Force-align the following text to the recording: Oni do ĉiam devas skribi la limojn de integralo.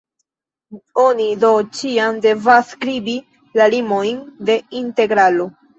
Oni 1.03 1.27
do 1.43 1.51
ĉiam 1.81 2.19
devas 2.25 2.73
skribi 2.75 3.17
la 3.61 3.73
limojn 3.77 4.23
de 4.51 4.63
integralo. 4.87 5.53